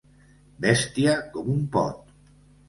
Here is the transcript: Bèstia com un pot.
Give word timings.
Bèstia 0.65 1.13
com 1.35 1.53
un 1.57 1.61
pot. 1.77 2.11